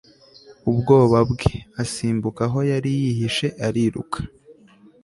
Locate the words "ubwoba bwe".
0.69-1.53